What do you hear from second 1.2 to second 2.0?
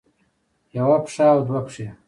او دوه پښې